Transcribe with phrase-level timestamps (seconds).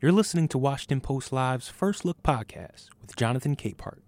[0.00, 3.98] You're listening to Washington Post Live's First Look podcast with Jonathan Capehart.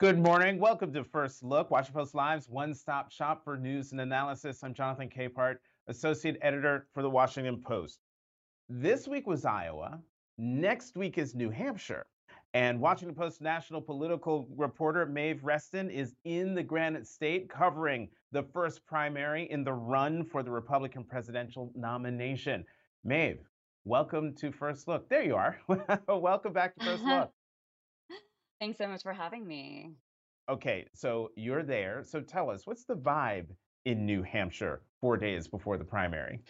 [0.00, 0.58] Good morning.
[0.58, 4.64] Welcome to First Look, Washington Post Live's one stop shop for news and analysis.
[4.64, 7.98] I'm Jonathan Capehart, Associate Editor for the Washington Post.
[8.70, 10.00] This week was Iowa.
[10.38, 12.06] Next week is New Hampshire.
[12.54, 18.44] And Washington Post national political reporter Maeve Reston is in the Granite State covering the
[18.44, 22.64] first primary in the run for the Republican presidential nomination.
[23.04, 23.40] Maeve,
[23.84, 25.08] welcome to First Look.
[25.08, 25.58] There you are.
[26.08, 27.30] welcome back to First Look.
[28.60, 29.92] Thanks so much for having me.
[30.50, 32.02] Okay, so you're there.
[32.04, 33.46] So tell us, what's the vibe
[33.84, 36.40] in New Hampshire four days before the primary?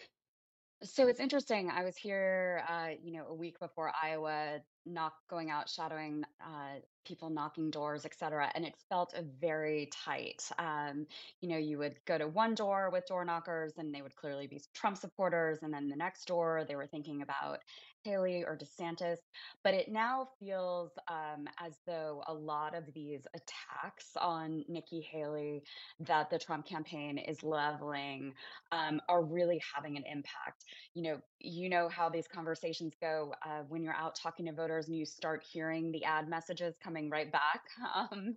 [0.83, 1.71] So it's interesting.
[1.71, 6.81] I was here, uh, you know, a week before Iowa, not going out shadowing uh,
[7.07, 8.51] people knocking doors, et cetera.
[8.55, 10.43] And it felt very tight.
[10.59, 11.07] Um,
[11.41, 14.47] you know, you would go to one door with door knockers and they would clearly
[14.47, 15.59] be Trump supporters.
[15.63, 17.59] And then the next door, they were thinking about
[18.05, 19.19] Haley or DeSantis.
[19.63, 25.63] But it now feels um, as though a lot of these attacks on Nikki Haley
[26.01, 28.33] that the Trump campaign is leveling
[28.73, 30.65] um, are really having an impact.
[30.95, 34.74] You know, you know how these conversations go uh, when you're out talking to voters
[34.79, 37.63] and you start hearing the ad messages coming right back
[37.95, 38.37] um,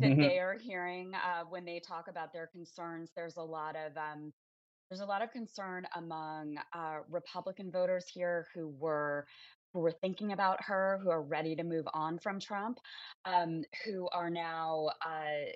[0.00, 0.20] that Mhm.
[0.20, 3.12] they are hearing uh, when they talk about their concerns.
[3.14, 4.32] There's a lot of um,
[4.88, 9.26] there's a lot of concern among uh, Republican voters here who were
[9.72, 12.78] who were thinking about her, who are ready to move on from Trump,
[13.24, 15.50] um, who are now uh,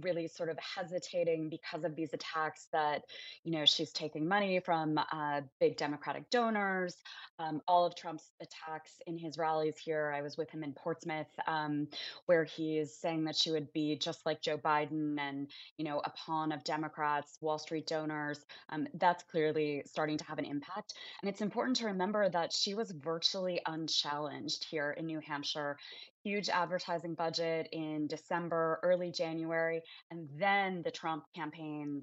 [0.00, 3.02] really sort of hesitating because of these attacks that
[3.44, 6.96] you know she's taking money from uh, big Democratic donors.
[7.38, 10.12] Um, all of Trump's attacks in his rallies here.
[10.16, 11.86] I was with him in Portsmouth, um,
[12.26, 16.00] where he is saying that she would be just like Joe Biden and you know
[16.04, 20.94] a pawn of Democrats, Wall Street donors um, that's clearly starting to have an impact.
[21.22, 25.78] And it's important to remember that she was virtually unchallenged here in New Hampshire.
[26.24, 32.02] Huge advertising budget in December, early January, and then the Trump campaign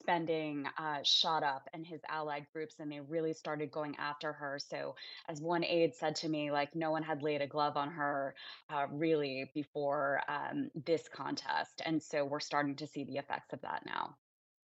[0.00, 4.58] spending uh, shot up and his allied groups and they really started going after her.
[4.58, 4.94] So
[5.28, 8.34] as one aide said to me like no one had laid a glove on her
[8.70, 11.82] uh, really before um, this contest.
[11.84, 14.16] And so we're starting to see the effects of that now.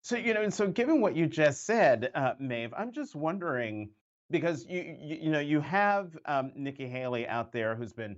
[0.02, 3.90] So, you know, and so given what you just said, uh, Maeve, I'm just wondering
[4.30, 8.16] because you, you, you know, you have um, Nikki Haley out there who's been,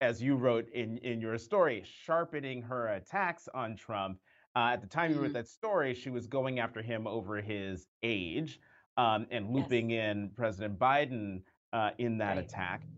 [0.00, 4.18] as you wrote in, in your story, sharpening her attacks on Trump.
[4.56, 5.34] Uh, at the time you wrote Mhm.
[5.34, 8.60] that story, she was going after him over his age
[8.96, 9.54] um, and Yes.
[9.54, 12.44] looping in President Biden uh, in that Right.
[12.44, 12.88] attack.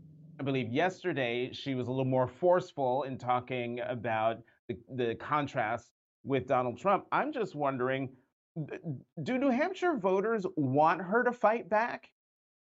[0.41, 5.93] I believe yesterday she was a little more forceful in talking about the, the contrast
[6.25, 7.07] with Donald Trump.
[7.13, 8.17] I'm just wondering
[9.23, 12.11] do New Hampshire voters want her to fight back?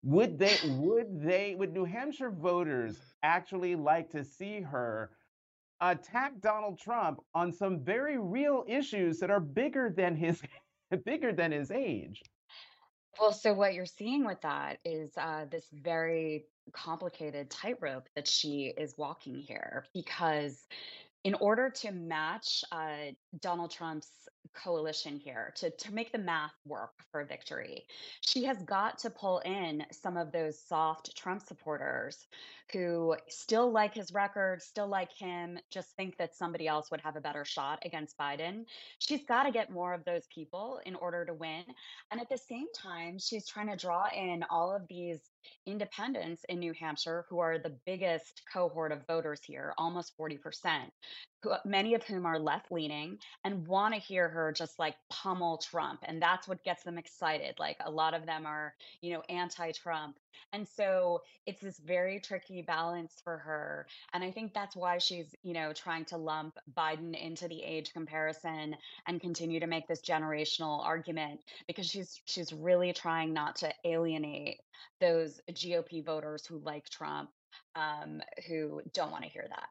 [0.02, 5.10] Would they would they would New Hampshire voters actually like to see her
[5.80, 10.40] attack Donald Trump on some very real issues that are bigger than his
[11.04, 12.22] bigger than his age?
[13.20, 18.72] Well, so what you're seeing with that is uh, this very complicated tightrope that she
[18.76, 20.66] is walking here because
[21.24, 24.10] in order to match uh, Donald Trump's
[24.54, 27.84] coalition here, to, to make the math work for victory,
[28.20, 32.26] she has got to pull in some of those soft Trump supporters
[32.72, 37.16] who still like his record, still like him, just think that somebody else would have
[37.16, 38.64] a better shot against Biden.
[38.98, 41.64] She's got to get more of those people in order to win.
[42.10, 45.20] And at the same time, she's trying to draw in all of these
[45.66, 50.38] independents in New Hampshire, who are the biggest cohort of voters here, almost 40%,
[51.42, 55.58] who, many of whom are left leaning and want to hear her just like pummel
[55.58, 56.00] Trump.
[56.04, 57.56] And that's what gets them excited.
[57.58, 60.16] Like a lot of them are, you know, anti Trump.
[60.52, 63.86] And so it's this very tricky balance for her.
[64.12, 67.92] And I think that's why she's, you know, trying to lump Biden into the age
[67.92, 68.76] comparison
[69.06, 74.60] and continue to make this generational argument because she's she's really trying not to alienate
[75.00, 77.30] those GOP voters who like Trump,
[77.74, 79.68] um, who don't want to hear that.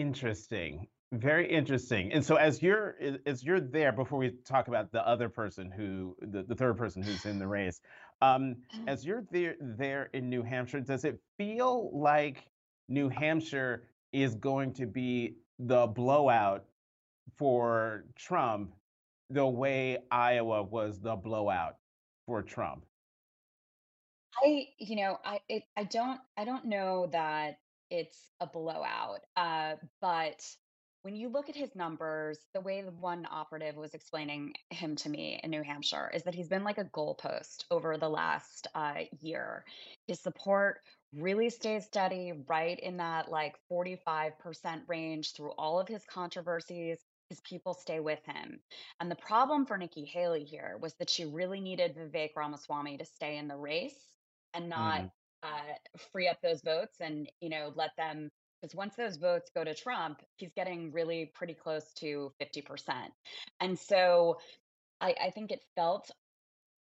[0.00, 0.86] Interesting.
[1.12, 2.12] Very interesting.
[2.12, 6.16] And so as you're as you're there, before we talk about the other person who
[6.20, 7.80] the, the third person who's in the race,
[8.22, 8.56] um,
[8.86, 12.48] as you're there there in New Hampshire, does it feel like
[12.88, 16.64] New Hampshire is going to be the blowout
[17.36, 18.72] for Trump
[19.28, 21.76] the way Iowa was the blowout
[22.24, 22.86] for Trump?
[24.42, 27.58] I, you know, I it, I don't I don't know that
[27.90, 30.40] it's a blowout, uh, but
[31.02, 35.08] when you look at his numbers, the way the one operative was explaining him to
[35.08, 39.04] me in New Hampshire is that he's been like a goalpost over the last uh,
[39.20, 39.64] year.
[40.06, 40.80] His support
[41.14, 44.32] really stays steady, right in that like 45%
[44.88, 46.98] range through all of his controversies.
[47.30, 48.60] His people stay with him.
[49.00, 53.04] And the problem for Nikki Haley here was that she really needed Vivek Ramaswamy to
[53.06, 53.94] stay in the race
[54.52, 55.10] and not Mm.
[55.42, 55.74] Uh,
[56.12, 59.74] free up those votes and, you know, let them because once those votes go to
[59.74, 63.12] Trump, he's getting really pretty close to 50%.
[63.60, 64.38] And so
[65.00, 66.10] I, I think it felt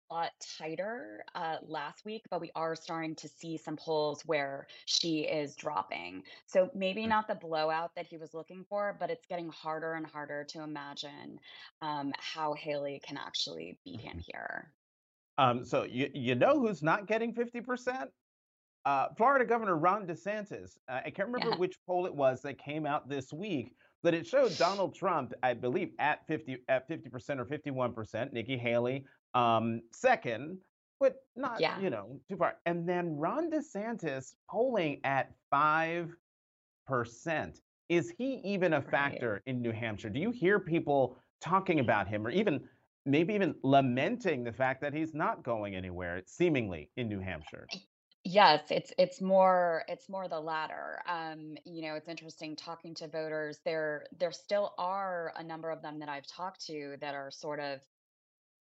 [0.09, 4.68] a lot tighter uh, last week, but we are starting to see some polls where
[4.86, 6.24] she is dropping.
[6.48, 7.10] So maybe Mm.
[7.10, 10.63] not the blowout that he was looking for, but it's getting harder and harder to
[10.63, 11.39] imagine
[11.81, 14.25] um, how Haley can actually beat him Mhm.
[14.25, 14.74] here.
[15.38, 18.12] Um, so you you know who's not getting 50%?
[18.88, 20.78] Uh, Florida Governor Ron DeSantis.
[20.88, 21.57] Uh, I can't remember Yeah.
[21.57, 25.56] which poll it was that came out this week, but it showed Donald Trump, I
[25.56, 30.62] believe, at 50 at 50% or 51%, Nikki Haley um, second,
[31.01, 31.78] but not, Yeah.
[31.81, 32.60] you know, too far.
[32.66, 36.16] And then Ron DeSantis polling at 5%.
[37.89, 38.89] Is he even a Right.
[38.89, 40.10] factor in New Hampshire?
[40.10, 42.66] Do you hear people talking about him or even
[43.06, 47.68] maybe even lamenting the fact that he's not going anywhere seemingly in New Hampshire?
[48.29, 51.01] Yes, it's it's more it's more the latter.
[51.07, 53.59] Um, you know, it's interesting talking to voters.
[53.63, 57.62] There there still are a number of them that I've talked to that are sort
[57.62, 57.79] of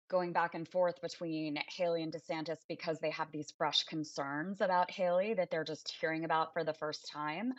[0.09, 4.89] going back and forth between Haley and DeSantis because they have these fresh concerns about
[4.91, 7.53] Haley that they're just hearing about for the first time.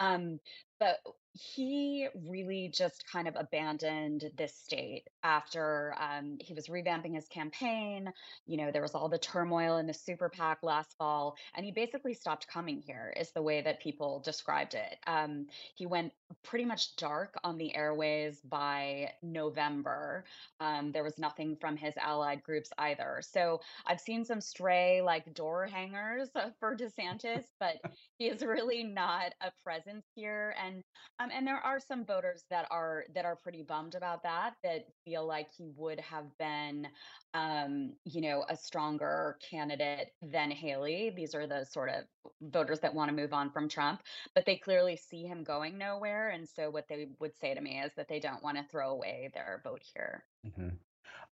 [0.00, 0.40] Um,
[0.82, 0.98] but
[1.34, 8.12] he really just kind of abandoned this state after um, he was revamping his campaign.
[8.46, 11.72] You know, there was all the turmoil in the super PAC last fall, and he
[11.72, 14.98] basically stopped coming here, is the way that people described it.
[15.06, 16.12] Um, he went
[16.42, 20.24] pretty much dark on the airways by November.
[20.60, 23.20] Um, there was nothing from his allied groups either.
[23.22, 26.28] So I've seen some stray like door hangers
[26.60, 27.80] for DeSantis, but
[28.18, 30.54] he is really not a presence here.
[30.62, 30.71] And
[31.18, 34.86] um, and there are some voters that are that are pretty bummed about that, that
[35.04, 36.86] feel like he would have been,
[37.34, 41.10] um, you know, a stronger candidate than Haley.
[41.14, 42.04] These are the sort of
[42.40, 44.02] voters that want to move on from Trump,
[44.34, 46.30] but they clearly see him going nowhere.
[46.30, 48.90] And so what they would say to me is that they don't want to throw
[48.90, 50.24] away their vote here.
[50.46, 50.78] Mhm.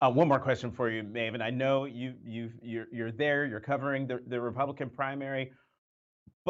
[0.01, 1.41] Uh, one more question for you, Maeve.
[1.41, 3.45] I know you you you're you're there.
[3.47, 5.53] You're covering the the Republican primary,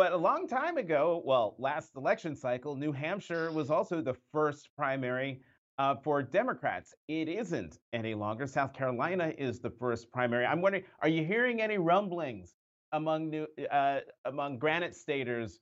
[0.01, 4.71] but a long time ago, well, last election cycle, New Hampshire was also the first
[4.75, 5.43] primary
[5.77, 6.95] uh, for Democrats.
[7.09, 8.47] It isn't any longer.
[8.47, 10.47] South Carolina is the first primary.
[10.47, 12.55] I'm wondering, are you hearing any rumblings
[12.93, 15.61] among new uh, among Granite Staters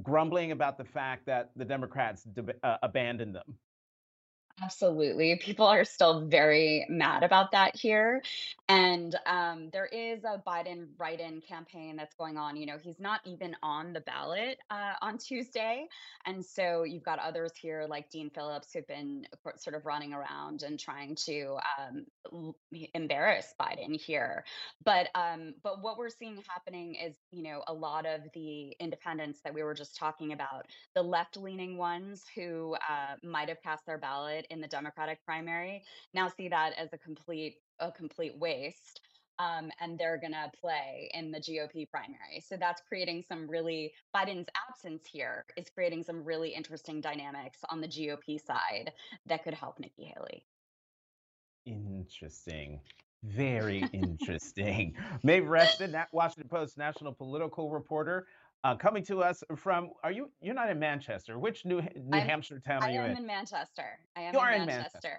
[0.00, 3.58] grumbling about the fact that the Democrats deb uh, abandoned them?
[4.62, 5.36] Absolutely.
[5.36, 8.22] People are still very mad about that here.
[8.68, 12.56] And um, there is a Biden write in campaign that's going on.
[12.56, 15.86] You know, he's not even on the ballot uh, on Tuesday.
[16.24, 19.26] And so you've got others here like Dean Phillips who've been
[19.58, 22.54] sort of running around and trying to um,
[22.94, 24.42] embarrass Biden here.
[24.82, 29.40] But um, but what we're seeing happening is, you know, a lot of the independents
[29.44, 33.84] that we were just talking about, the left leaning ones who uh, might have cast
[33.86, 35.82] their ballot in the Democratic primary
[36.14, 39.00] now see that as a complete a complete waste.
[39.38, 42.40] Um, and they're gonna play in the GOP primary.
[42.40, 47.82] So that's creating some really Biden's absence here is creating some really interesting dynamics on
[47.82, 48.92] the GOP side
[49.26, 50.46] that could help Nikki Haley.
[51.66, 52.80] Interesting.
[53.24, 54.94] Very interesting.
[55.22, 58.26] Maeve Reston, Washington Post national political reporter,
[58.66, 59.90] uh, coming to us from.
[60.02, 60.30] Are you?
[60.40, 61.38] You're not in Manchester.
[61.38, 62.98] Which New New I'm Hampshire town are you?
[63.00, 63.18] I you am in?
[63.18, 63.98] in Manchester.
[64.16, 64.98] I am You are in in Manchester.
[65.02, 65.18] Manchester.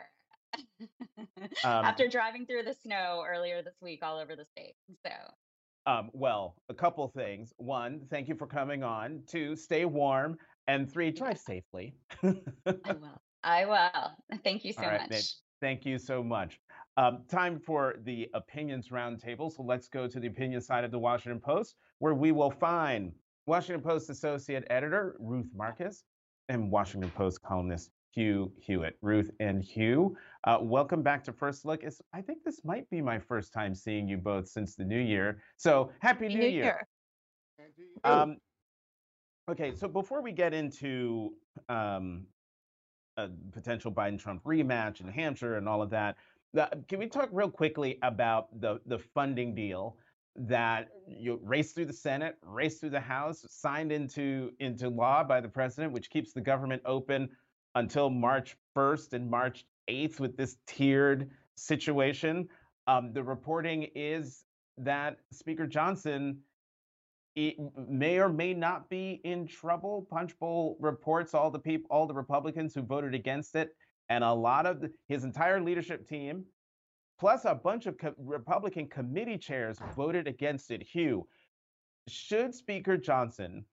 [1.63, 4.73] Um, After driving through the snow earlier this week all over the state.
[5.05, 5.11] So
[5.85, 7.53] Um, well, a couple things.
[7.57, 9.21] One, thank you for coming on.
[9.27, 10.37] Two, stay warm.
[10.67, 11.95] And three, drive safely.
[12.23, 12.33] I
[12.65, 13.21] will.
[13.43, 14.39] I will.
[14.43, 15.09] Thank you so All right, much.
[15.09, 16.59] Maeve, thank you so much.
[16.97, 19.51] Um, time for the opinions roundtable.
[19.51, 23.13] So let's go to the opinion side of the Washington Post, where we will find
[23.47, 26.03] Washington Post associate editor Ruth Marcus
[26.49, 28.97] and Washington Post columnist Hugh Hewitt.
[29.01, 31.83] Ruth and Hugh, uh, welcome back to First Look.
[31.83, 34.99] It's, I think this might be my first time seeing you both since the new
[34.99, 35.41] year.
[35.55, 36.85] So happy New, Year.
[38.03, 38.37] Um,
[39.49, 41.31] okay, so before we get into
[41.69, 42.25] um,
[43.15, 46.17] a potential Biden Trump rematch in New Hampshire and all of that,
[46.53, 49.95] the, can we talk real quickly about the, the funding deal
[50.37, 55.41] that you race through the Senate, race through the House, signed into, into law by
[55.41, 57.29] the president, which keeps the government open
[57.75, 62.47] until March 1st and March 8th with this tiered situation.
[62.87, 64.45] Um, the reporting is
[64.77, 66.37] that Speaker Johnson
[67.35, 70.07] may or may not be in trouble.
[70.09, 73.75] Punchbowl reports all the people, all the Republicans who voted against it,
[74.09, 76.45] and a lot of the, his entire leadership team,
[77.19, 80.83] plus a bunch of co- Republican committee chairs voted against it.
[80.83, 81.27] Hugh,
[82.07, 83.65] should Speaker Johnson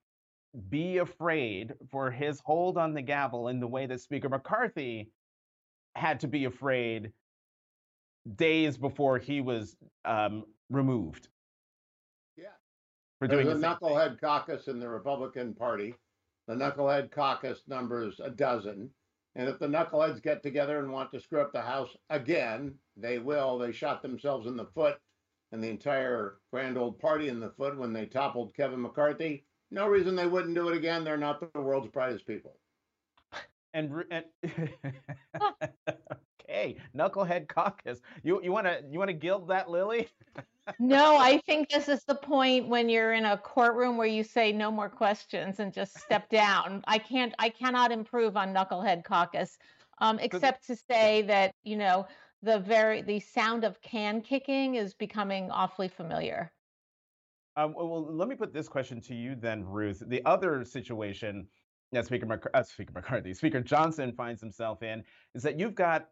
[0.69, 5.09] be afraid for his hold on the gavel in the way that Speaker McCarthy
[5.95, 7.11] had to be afraid
[8.35, 9.75] days before he was
[10.05, 11.29] um, removed?
[12.37, 12.45] Yeah.
[13.19, 15.95] For There's doing a the knucklehead caucus in the Republican Party.
[16.47, 18.89] The knucklehead caucus numbers a dozen.
[19.35, 23.19] And if the knuckleheads get together and want to screw up the House again, they
[23.19, 23.57] will.
[23.57, 24.97] They shot themselves in the foot
[25.51, 29.45] and the entire grand old party in the foot when they toppled Kevin McCarthy.
[29.71, 31.03] No reason they wouldn't do it again.
[31.03, 32.57] They're not the world's brightest people.
[33.73, 34.25] and, and
[36.43, 37.99] okay, knucklehead caucus.
[38.23, 40.09] You you want to you want to gild that lily?
[40.79, 44.51] no, I think this is the point when you're in a courtroom where you say
[44.51, 46.83] no more questions and just step down.
[46.87, 49.57] I can't I cannot improve on knucklehead caucus,
[49.99, 52.07] um, except to say that you know
[52.45, 56.51] the very the sound of can kicking is becoming awfully familiar.
[57.57, 60.03] Um, well, let me put this question to you then, Ruth.
[60.07, 61.47] The other situation
[61.91, 66.09] that Speaker, McC- uh, Speaker McCarthy, Speaker Johnson finds himself in is that you've got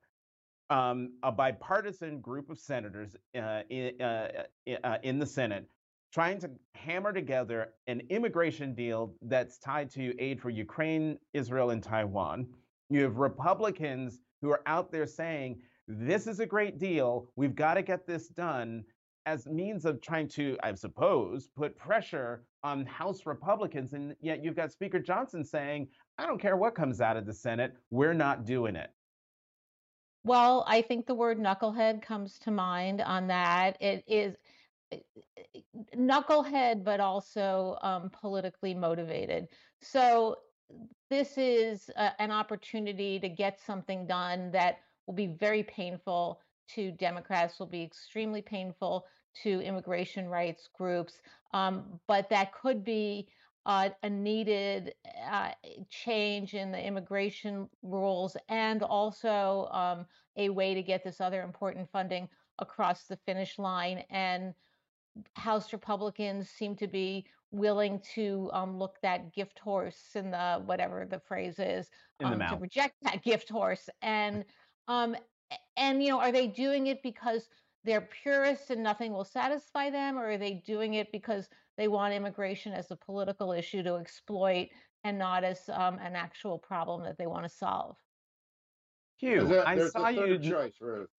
[0.70, 4.44] um, a bipartisan group of senators uh, in, uh,
[4.84, 5.68] uh, in the Senate
[6.14, 11.82] trying to hammer together an immigration deal that's tied to aid for Ukraine, Israel, and
[11.82, 12.48] Taiwan.
[12.90, 17.28] You have Republicans who are out there saying, this is a great deal.
[17.36, 18.84] We've got to get this done
[19.26, 23.94] as means of trying to, I suppose, put pressure on House Republicans.
[23.94, 25.88] And yet you've got Speaker Johnson saying,
[26.18, 28.90] I don't care what comes out of the Senate, we're not doing it.
[30.26, 33.76] Well, I think the word knucklehead comes to mind on that.
[33.82, 34.36] It is
[34.92, 35.00] eh,
[35.38, 35.60] eh,
[35.98, 39.48] knucklehead, but also um, politically motivated.
[39.82, 40.38] So
[41.10, 46.40] this is a, an opportunity to get something done that will be very painful
[46.76, 49.06] to Democrats, will be extremely painful
[49.44, 51.22] to immigration rights groups,
[51.54, 53.28] um, but that could be
[53.66, 54.94] uh, a needed
[55.30, 55.52] uh,
[55.90, 60.06] change in the immigration rules and also um,
[60.38, 62.28] a way to get this other important funding
[62.60, 64.04] across the finish line.
[64.10, 64.54] And
[65.36, 71.06] House Republicans seem to be willing to um, look that gift horse in the whatever
[71.10, 71.88] the phrase is
[72.24, 74.44] um, to reject that gift horse and
[74.88, 75.16] um,
[75.78, 77.50] and you know are they doing it because
[77.84, 82.14] they're purists and nothing will satisfy them or are they doing it because they want
[82.14, 84.70] immigration as a political issue to exploit
[85.04, 87.98] and not as um, an actual problem that they want to solve.
[89.18, 90.38] Hugh, there's a, I there's saw you.
[90.38, 91.10] choice, Ruth.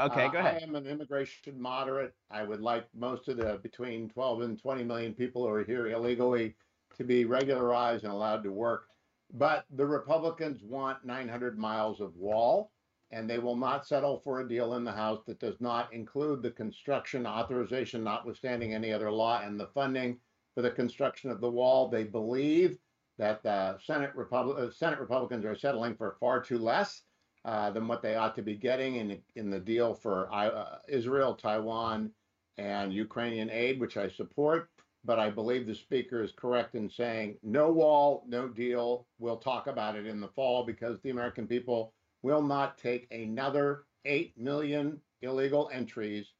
[0.00, 0.62] Okay, uh, go ahead.
[0.62, 2.14] I am an immigration moderate.
[2.30, 5.88] I would like most of the between 12 and 20 million people who are here
[5.88, 6.56] illegally
[6.96, 8.86] to be regularized and allowed to work.
[9.32, 12.70] But the Republicans want 900 miles of wall
[13.14, 16.42] and they will not settle for a deal in the House that does not include
[16.42, 20.18] the construction authorization, notwithstanding any other law, and the funding
[20.54, 21.88] for the construction of the wall.
[21.88, 22.76] They believe
[23.18, 27.02] that the Senate, Repub- uh, Senate Republicans are settling for far too less
[27.44, 31.34] uh, than what they ought to be getting in, in the deal for uh, Israel,
[31.34, 32.10] Taiwan,
[32.58, 34.70] and Ukrainian aid, which I support.
[35.04, 39.06] But I believe the speaker is correct in saying no wall, no deal.
[39.20, 41.93] We'll talk about it in the fall because the American people
[42.24, 46.32] will not take another 8 million illegal entries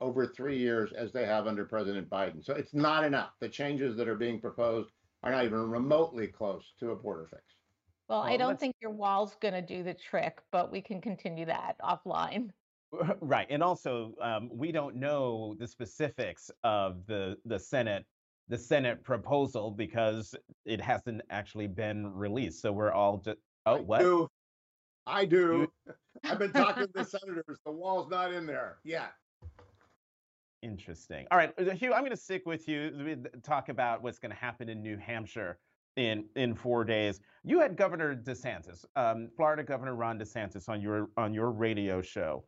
[0.00, 2.42] over three years as they have under President Biden.
[2.42, 3.32] So it's not enough.
[3.38, 4.90] The changes that are being proposed
[5.22, 7.42] are not even remotely close to a border fix.
[8.08, 11.00] Well, well I don't think your wall's going to do the trick, but we can
[11.00, 12.50] continue that offline.
[13.20, 18.06] Right, and also um, we don't know the specifics of the the Senate
[18.48, 22.62] the Senate proposal because it hasn't actually been released.
[22.62, 24.00] So we're all just oh I what?
[24.00, 24.26] Do.
[25.08, 25.66] I do.
[26.24, 27.58] I've been talking to the senators.
[27.64, 29.12] The wall's not in there yet.
[30.62, 31.26] Interesting.
[31.30, 32.92] All right, uh, Hugh, I'm going to stick with you.
[33.04, 35.58] We Talk about what's going to happen in New Hampshire
[35.96, 37.20] in in four days.
[37.44, 42.44] You had Governor DeSantis, um, Florida Governor Ron DeSantis, on your on your radio show.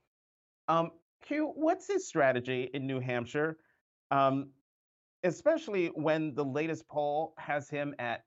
[0.69, 0.91] Um,
[1.25, 3.59] Hugh, what's his strategy in New Hampshire,
[4.11, 4.51] um,
[5.23, 8.25] especially when the latest poll has him at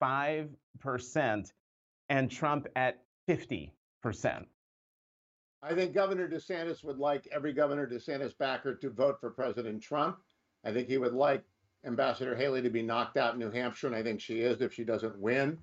[0.00, 0.48] five
[0.80, 1.52] percent
[2.08, 3.70] and Trump at 50%.
[5.62, 10.18] I think Governor DeSantis would like every Governor DeSantis backer to vote for President Trump.
[10.64, 11.44] I think he would like
[11.84, 14.72] Ambassador Haley to be knocked out in New Hampshire, and I think she is if
[14.72, 15.58] she doesn't win.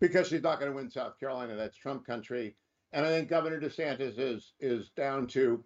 [0.00, 1.56] because she's not going to win South Carolina.
[1.56, 2.56] That's Trump country.
[2.92, 5.64] And I think Governor DeSantis is is down to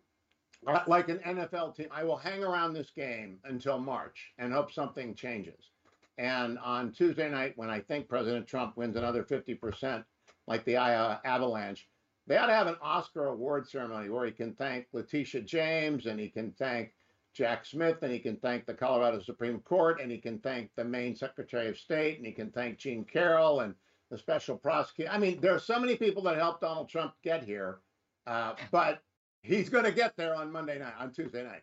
[0.67, 1.89] uh, like an NFL team.
[1.91, 5.71] I will hang around this game until March and hope something changes.
[6.17, 10.05] And on Tuesday night, when I think President Trump wins another 50%,
[10.49, 11.87] like the Iowa Avalanche,
[12.27, 16.19] they ought to have an Oscar award ceremony where he can thank Letitia James and
[16.19, 16.93] he can thank
[17.35, 20.85] Jack Smith and he can thank the Colorado Supreme Court and he can thank the
[20.85, 23.75] Maine Secretary of State and he can thank Jean Carroll and
[24.11, 25.11] the special prosecutor.
[25.11, 27.81] I mean, there are so many people that helped Donald Trump get here,
[28.27, 29.03] uh, but
[29.43, 31.63] he's going to get there on Monday night, on Tuesday night.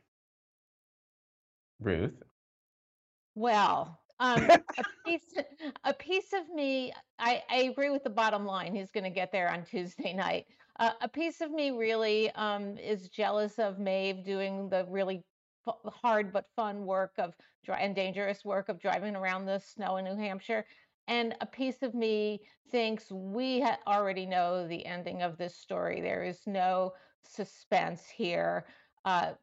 [1.79, 2.13] Ruth.
[3.33, 5.33] Well, um, a piece,
[5.83, 8.75] a piece of me, I, I agree with the bottom line.
[8.75, 10.45] He's going to get there on Tuesday night.
[10.79, 15.23] Uh, a piece of me really um, is jealous of Maeve doing the really
[15.87, 17.33] hard but fun work of
[17.67, 20.65] and dangerous work of driving around the snow in New Hampshire.
[21.07, 26.01] And a piece of me thinks we ha- already know the ending of this story.
[26.01, 26.93] There is no
[27.27, 28.65] suspense here.
[29.03, 29.33] Uh,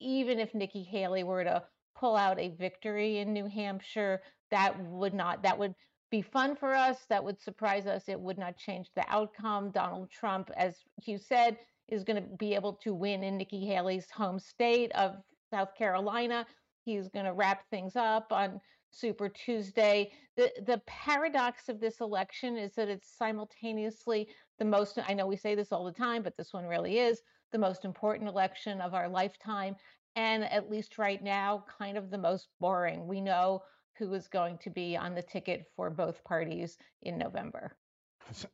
[0.00, 1.62] even if Nikki Haley were to
[1.94, 5.74] pull out a victory in New Hampshire, that would not, that would
[6.10, 6.98] be fun for us.
[7.08, 8.08] That would surprise us.
[8.08, 9.70] It would not change the outcome.
[9.70, 11.58] Donald Trump, as Hugh said,
[11.88, 15.16] is going to be able to win in Nikki Haley's home state of
[15.50, 16.46] South Carolina.
[16.84, 18.60] He's going to wrap things up on
[18.90, 20.12] Super Tuesday.
[20.36, 25.36] The the paradox of this election is that it's simultaneously the most I know we
[25.36, 27.22] say this all the time, but this one really is
[27.52, 29.74] the most important election of our lifetime
[30.16, 33.06] and at least right now kind of the most boring.
[33.06, 33.62] We know
[33.96, 37.76] who is going to be on the ticket for both parties in November.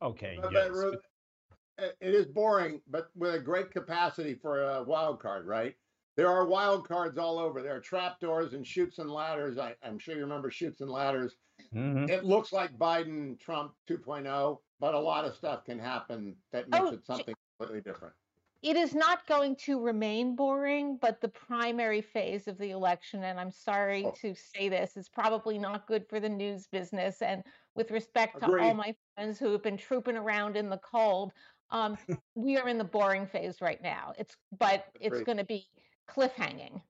[0.03, 0.39] Okay.
[0.43, 0.69] But, yes.
[0.73, 5.75] but it is boring, but with a great capacity for a wild card, right?
[6.17, 7.63] There are wild cards all over.
[7.63, 9.59] There are trapdoors and chutes and ladders.
[9.59, 11.37] I, am sure you remember chutes and ladders.
[11.75, 12.11] Mm-hmm.
[12.11, 16.89] It looks like Biden Trump 2.0, but a lot of stuff can happen that makes
[16.89, 18.15] oh, it something completely different.
[18.63, 23.41] It is not going to remain boring, but the primary phase of the election, and
[23.41, 24.13] I'm sorry oh.
[24.21, 27.23] to say this, is probably not good for the news business.
[27.23, 27.43] And
[27.75, 31.33] with respect to all my friends who have been trooping around in the cold,
[31.71, 31.97] um,
[32.35, 34.13] we are in the boring phase right now.
[34.19, 35.13] It's but Agreed.
[35.13, 35.67] it's going to be
[36.09, 36.83] cliffhanging.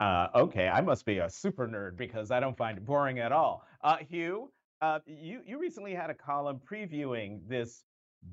[0.00, 3.32] Uh, okay, I must be a super nerd because I don't find it boring at
[3.32, 3.66] all.
[3.84, 7.84] Uh, Hugh, uh, you you recently had a column previewing this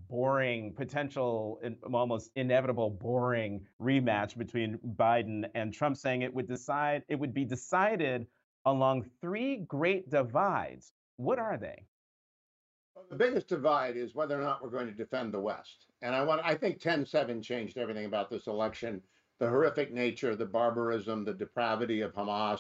[0.10, 1.60] boring, potential,
[1.92, 7.46] almost inevitable boring rematch between Biden and Trump, saying it would decide it would be
[7.46, 8.28] decided
[8.66, 10.92] along three great divides.
[11.18, 11.86] What are they?
[13.10, 15.86] The biggest divide is whether or not we're going to defend the West.
[16.02, 19.02] And I want I think 10-7 changed everything about this election
[19.40, 22.60] the horrific nature, the barbarism, the depravity of Hamas,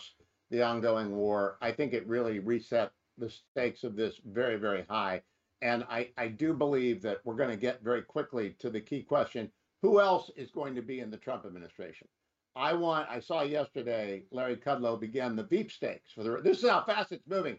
[0.52, 5.24] the ongoing war, I think it really reset the stakes of this very, very high.
[5.62, 9.02] And I, I do believe that we're going to get very quickly to the key
[9.02, 12.08] question who else is going to be in the Trump administration?
[12.56, 16.70] I want, I saw yesterday Larry Kudlow began the Veep stakes for the, this is
[16.70, 17.58] how fast it's moving.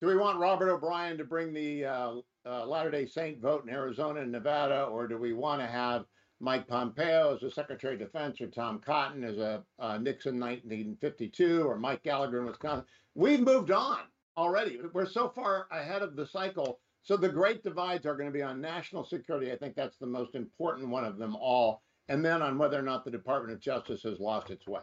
[0.00, 2.12] Do we want Robert O'Brien to bring the uh,
[2.46, 6.06] uh, Latter day Saint vote in Arizona and Nevada, or do we want to have
[6.40, 11.62] Mike Pompeo as a Secretary of Defense, or Tom Cotton as a uh, Nixon 1952,
[11.62, 12.86] or Mike Gallagher in Wisconsin.
[13.14, 13.98] We've moved on
[14.38, 14.80] already.
[14.92, 16.80] We're so far ahead of the cycle.
[17.02, 19.50] So the great divides are going to be on national security.
[19.52, 21.82] I think that's the most important one of them all.
[22.08, 24.80] And then on whether or not the Department of Justice has lost its way.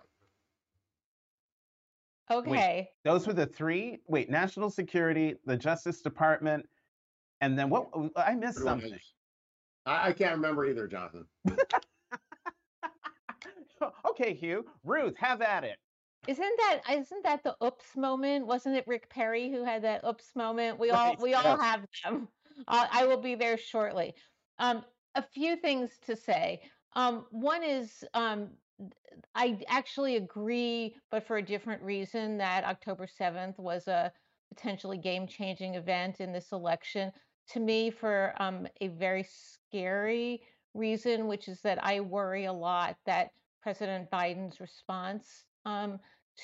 [2.29, 2.49] Okay.
[2.49, 3.99] Wait, those were the three.
[4.07, 6.65] Wait, national security, the Justice Department,
[7.39, 7.87] and then what?
[8.17, 8.99] I missed something.
[9.85, 11.25] I, I can't remember either, Jonathan.
[14.09, 14.65] okay, Hugh.
[14.83, 15.77] Ruth, have at it.
[16.27, 18.45] Isn't that isn't that the oops moment?
[18.45, 20.79] Wasn't it Rick Perry who had that oops moment?
[20.79, 22.27] We all we all have them.
[22.67, 24.15] Uh, I will be there shortly.
[24.57, 26.59] Um, a few things to say.
[26.95, 28.49] Um, one is um,
[29.35, 34.11] I actually agree, but for a different reason, that October 7th was a
[34.49, 37.11] potentially game changing event in this election.
[37.49, 40.41] To me, for um, a very scary
[40.73, 45.99] reason, which is that I worry a lot that President Biden's response um,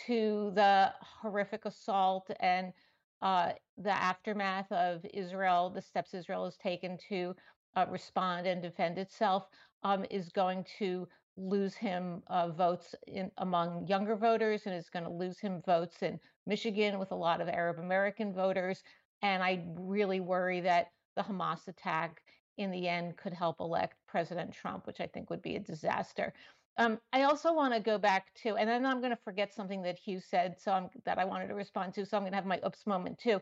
[0.07, 2.73] to the horrific assault and
[3.21, 7.35] uh, the aftermath of Israel, the steps Israel has taken to
[7.75, 9.47] uh, respond and defend itself,
[9.83, 15.05] um, is going to lose him uh, votes in, among younger voters and is going
[15.05, 18.83] to lose him votes in Michigan with a lot of Arab American voters.
[19.21, 22.21] And I really worry that the Hamas attack
[22.57, 26.33] in the end could help elect President Trump, which I think would be a disaster.
[26.77, 29.83] Um, I also want to go back to, and then I'm going to forget something
[29.83, 32.05] that Hugh said, so I'm, that I wanted to respond to.
[32.05, 33.39] So I'm going to have my oops moment too.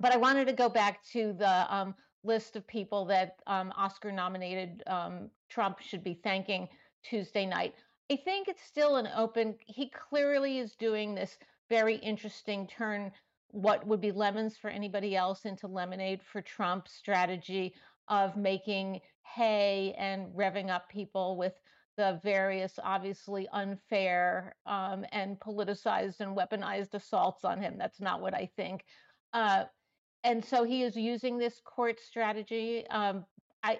[0.00, 4.12] but I wanted to go back to the um, list of people that um, Oscar
[4.12, 6.68] nominated um, Trump should be thanking
[7.02, 7.74] Tuesday night.
[8.10, 11.38] I think it's still an open, he clearly is doing this
[11.68, 13.12] very interesting turn
[13.48, 17.74] what would be lemons for anybody else into lemonade for Trump strategy
[18.08, 21.54] of making hay and revving up people with
[21.96, 27.76] the various obviously unfair um, and politicized and weaponized assaults on him.
[27.78, 28.84] That's not what I think.
[29.32, 29.64] Uh,
[30.24, 32.86] and so he is using this court strategy.
[32.88, 33.24] Um,
[33.62, 33.78] I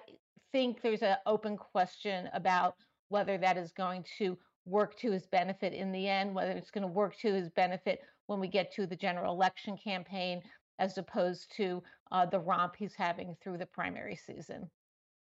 [0.51, 2.75] think there's an open question about
[3.09, 6.83] whether that is going to work to his benefit in the end, whether it's going
[6.83, 10.41] to work to his benefit when we get to the general election campaign,
[10.79, 14.69] as opposed to uh, the romp he's having through the primary season.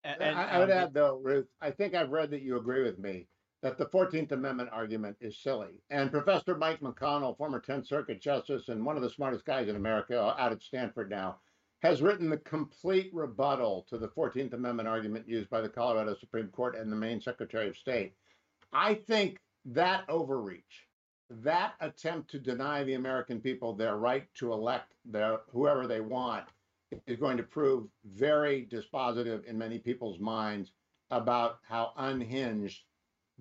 [0.04, 2.56] And, and I, I, would um, add, though, Ruth, I think I've read that you
[2.56, 3.28] agree with me
[3.62, 5.80] that the 14th Amendment argument is silly.
[5.90, 9.76] And Professor Mike McConnell, former 10th Circuit Justice and one of the smartest guys in
[9.76, 11.36] America uh, out at Stanford now,
[11.82, 16.48] has written the complete rebuttal to the 14th Amendment argument used by the Colorado Supreme
[16.48, 18.14] Court and the Maine Secretary of State.
[18.72, 20.88] I think that overreach,
[21.30, 26.46] that attempt to deny the American people their right to elect their whoever they want,
[27.06, 30.72] is going to prove very dispositive in many people's minds
[31.10, 32.82] about how unhinged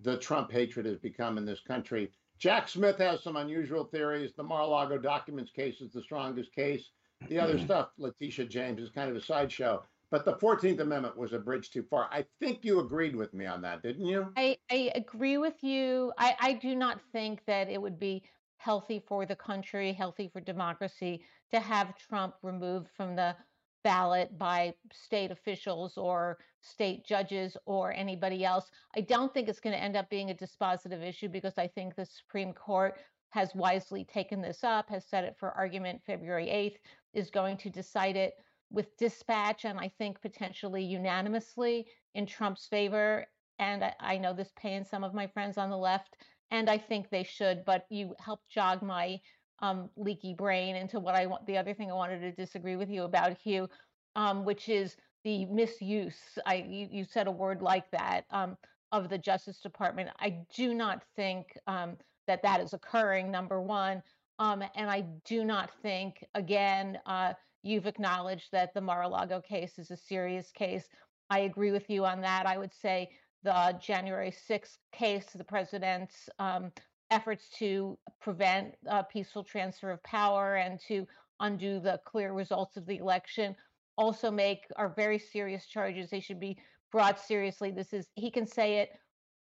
[0.04, 2.12] the Trump hatred has become in this country.
[2.38, 4.32] Jack Smith has some unusual theories.
[4.36, 6.90] The Mar-a-Lago documents case is the strongest case.
[7.30, 7.66] The other mm-hmm.
[7.66, 9.84] stuff, Letitia James, is kind of a sideshow.
[10.10, 12.10] But the 14th Amendment was a bridge too far.
[12.12, 14.34] I think you agreed with me on that, didn't you?
[14.36, 16.12] I, I agree with you.
[16.18, 18.24] I, I do not think that it would be
[18.62, 23.36] healthy for the country, healthy for democracy to have Trump removed from the
[23.84, 28.70] ballot by state officials or state judges or anybody else.
[28.96, 31.96] I don't think it's going to end up being a dispositive issue because I think
[31.96, 33.00] the Supreme Court
[33.32, 36.78] has wisely taken this up, has set it for argument February 8th,
[37.20, 38.36] is going to decide it
[38.70, 43.26] with dispatch and I think potentially unanimously in Trump's favor.
[43.58, 46.18] And I, know this pains some of my friends on the left,
[46.52, 49.20] and I think they should, but you helped jog my
[49.60, 51.46] um, leaky brain into what I want.
[51.48, 53.70] The other thing I wanted to disagree with you about, Hugh,
[54.16, 56.18] um, which is the misuse.
[56.46, 58.58] I you, you, said a word like that um,
[58.92, 60.10] of the Justice Department.
[60.20, 63.32] I do not think um, that that is occurring.
[63.32, 64.02] Number one,
[64.40, 66.98] um, and I do not think again.
[67.06, 67.34] Uh,
[67.64, 70.90] you've acknowledged that the Mar-a-Lago case is a serious case.
[71.30, 72.48] I agree with you on that.
[72.48, 73.10] I would say
[73.44, 76.72] the January 6th case, the president's um,
[77.10, 81.08] efforts to prevent a peaceful transfer of power and to
[81.40, 83.56] undo the clear results of the election
[83.98, 86.10] also make are very serious charges.
[86.10, 86.58] They should be
[86.92, 87.72] brought seriously.
[87.72, 88.92] This is he can say it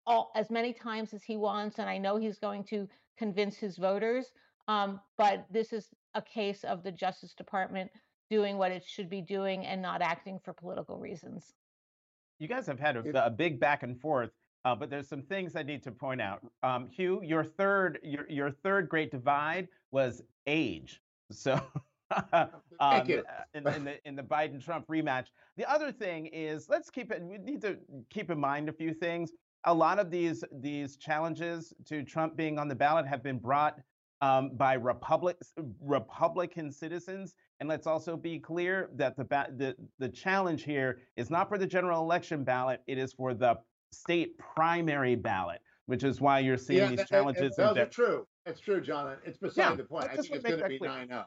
[0.08, 3.78] all as many times as he wants and i know he's going to convince his
[3.78, 4.32] voters
[4.70, 7.92] um, but this is a case of the justice department
[8.30, 11.54] doing what it should be doing and not acting for political reasons
[12.40, 14.32] you guys have had a, a big back and forth
[14.68, 16.42] uh, but there's some things I need to point out.
[16.62, 21.02] Um, Hugh, your third your your third great divide was age.
[21.30, 21.62] So
[22.80, 23.22] um, in,
[23.54, 25.26] in, the in the Biden Trump rematch.
[25.58, 27.22] The other thing is let's keep it.
[27.22, 27.76] We need to
[28.10, 29.34] keep in mind a few things.
[29.66, 33.78] A lot of these these challenges to Trump being on the ballot have been brought
[34.22, 35.38] um, by Republic,
[35.82, 37.36] Republican citizens.
[37.60, 41.68] And let's also be clear that the, the the challenge here is not for the
[41.68, 42.82] general election ballot.
[42.88, 43.58] It is for the
[43.92, 47.56] state primary ballot, which is why you're seeing yeah, these challenges.
[47.56, 48.28] those are true.
[48.46, 49.20] It's true, Jonathan.
[49.26, 50.06] It's beside yeah, the point.
[50.06, 51.26] I think it's going to be 9 0.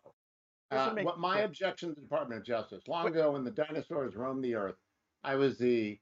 [0.70, 4.44] Uh, what my objection to the Department of Justice, long ago when the dinosaurs roamed
[4.44, 4.76] the earth,
[5.24, 5.98] I was the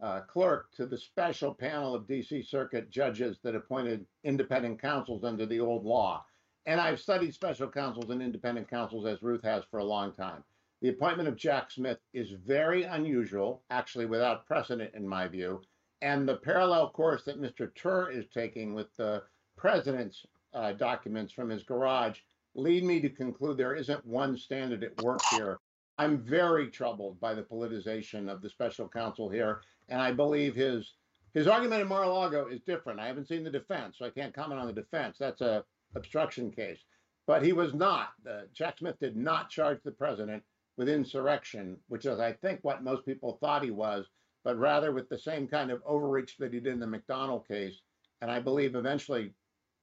[0.00, 5.46] uh, clerk to the special panel of DC Circuit judges that appointed independent counsels under
[5.46, 6.24] the old law.
[6.66, 10.44] And I've studied special counsels and independent counsels as Ruth has for a long time.
[10.80, 15.62] The appointment of Jack Smith is very unusual, actually without precedent in my view,
[16.02, 17.70] and the parallel course that Mr.
[17.76, 19.24] Hur is taking with the
[19.56, 22.20] president's uh, documents from his garage
[22.54, 25.58] lead me to conclude there isn't one standard at work here.
[25.98, 30.94] I'm very troubled by the politicization of the special counsel here, and I believe his
[31.34, 33.00] his argument in Mar-a-Lago is different.
[33.00, 35.18] I haven't seen the defense, so I can't comment on the defense.
[35.18, 36.80] That's a obstruction case.
[37.26, 38.08] But he was not.
[38.28, 40.42] Uh, Jack Smith did not charge the president
[40.78, 44.06] with insurrection, which is, I think, what most people thought he was
[44.48, 47.82] but rather with the same kind of overreach that he did in the McDonnell case.
[48.22, 49.34] And I believe eventually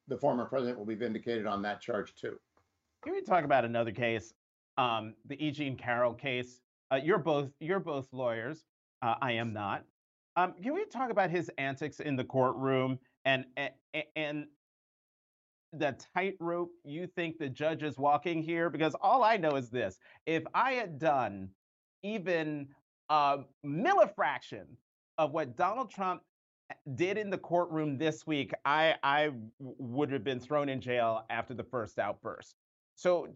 [0.08, 2.40] the former president will be vindicated on that charge too.
[3.04, 4.34] Can we talk about another case,
[4.78, 5.52] um, the E.
[5.52, 6.62] Jean Carroll case?
[6.92, 8.66] Uh, you're both you're both lawyers.
[9.04, 9.84] Uh, I am not.
[10.36, 13.72] Um, can we talk about his antics in the courtroom and and,
[14.16, 14.46] and
[15.74, 18.70] the tightrope you think the judge is walking here?
[18.70, 21.50] Because all I know is this: if I had done
[22.04, 22.68] even
[23.10, 24.66] a millifraction
[25.18, 26.22] of what Donald Trump
[26.96, 31.54] did in the courtroom this week, I I would have been thrown in jail after
[31.54, 32.56] the first outburst.
[32.96, 33.30] So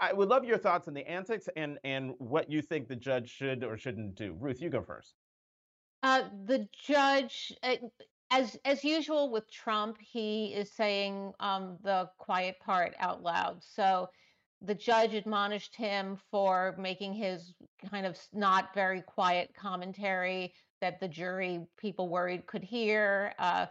[0.00, 3.28] I would love your thoughts on the antics and and what you think the judge
[3.30, 4.34] should or shouldn't do.
[4.40, 5.14] Ruth, you go first.
[6.02, 7.76] Uh, the judge, uh,
[8.30, 13.62] as as usual with Trump, he is saying um, the quiet part out loud.
[13.64, 14.08] So
[14.62, 17.54] the judge admonished him for making his
[17.90, 23.34] kind of not very quiet commentary that the jury people worried could hear.
[23.38, 23.66] Uh,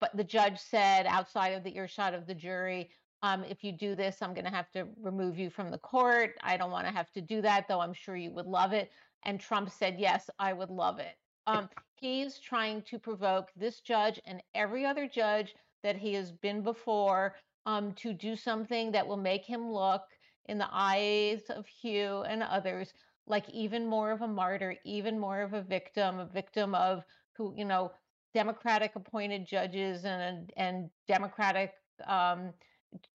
[0.00, 2.90] but the judge said outside of the earshot of the jury,
[3.22, 6.34] um, if you do this, I'm going to have to remove you from the court.
[6.42, 8.90] I don't want to have to do that, though I'm sure you would love it.
[9.24, 11.16] And Trump said, yes, I would love it.
[11.46, 11.68] Um,
[12.00, 17.34] he's trying to provoke this judge and every other judge that he has been before
[17.66, 20.02] um, to do something that will make him look
[20.46, 22.92] in the eyes of Hugh and others
[23.26, 27.04] like even more of a martyr, even more of a victim, a victim of
[27.36, 27.92] who, you know,
[28.34, 31.72] Democratic appointed judges and and Democratic
[32.06, 32.52] um,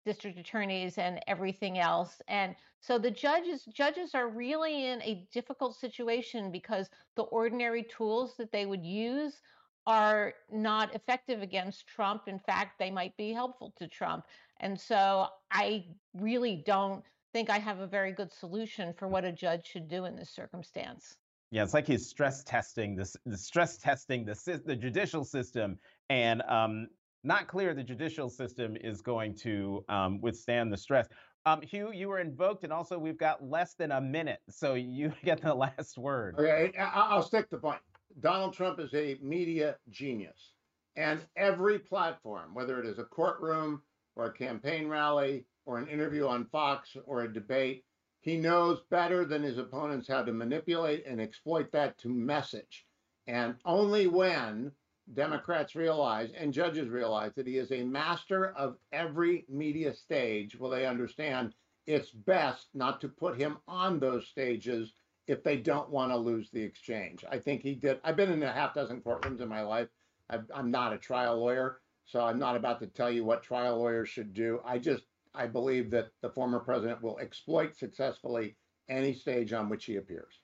[0.05, 2.21] district attorneys and everything else.
[2.27, 8.35] And so the judges judges are really in a difficult situation because the ordinary tools
[8.37, 9.41] that they would use
[9.85, 12.27] are not effective against Trump.
[12.27, 14.25] In fact, they might be helpful to Trump.
[14.59, 19.31] And so I really don't think I have a very good solution for what a
[19.31, 21.15] judge should do in this circumstance.
[21.51, 26.41] Yeah, it's like he's stress testing this, the stress testing the the judicial system, and
[26.41, 26.89] um,
[27.27, 31.07] not clear the judicial system is going to um, withstand the stress.
[31.45, 35.11] Um, Hugh, you were invoked, and also we've got less than a minute, so you
[35.23, 36.35] get the last word.
[36.39, 37.81] Okay, I'll stick the point.
[38.21, 40.53] Donald Trump is a media genius,
[40.95, 43.81] and every platform, whether it is a courtroom
[44.15, 47.83] or a campaign rally or an interview on Fox or a debate,
[48.21, 52.85] he knows better than his opponents how to manipulate and exploit that to message.
[53.27, 54.71] And only when
[55.13, 60.69] Democrats realize and judges realize that he is a master of every media stage will
[60.69, 64.93] they understand it's best not to put him on those stages
[65.25, 67.23] if they don't want to lose the exchange.
[67.29, 67.99] I think he did.
[68.03, 69.87] I've been in a half dozen courtrooms in my life.
[70.29, 73.77] i am not a trial lawyer, so I'm not about to tell you what trial
[73.77, 74.61] lawyers should do.
[74.65, 78.57] I just I believe that the former president will exploit successfully
[78.89, 80.41] any stage on which he appears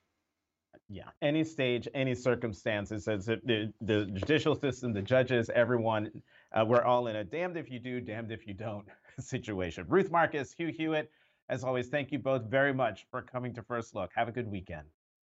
[0.88, 6.10] yeah, any stage, any circumstances, as the, the judicial system, the judges, everyone,
[6.52, 8.86] uh, we're all in a damned if you do, damned if you don't
[9.20, 9.84] situation.
[9.88, 11.10] Ruth Marcus, Hugh Hewitt,
[11.48, 14.10] as always, thank you both very much for coming to First Look.
[14.14, 14.86] Have a good weekend.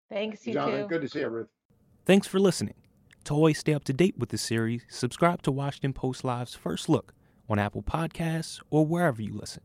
[0.10, 0.88] Thanks, you Jonathan, too.
[0.88, 1.50] Good to see you, Ruth.
[2.06, 2.76] Thanks for listening.
[3.26, 6.88] To always stay up to date with the series, subscribe to Washington Post Live's First
[6.88, 7.14] Look
[7.50, 9.64] on Apple Podcasts or wherever you listen.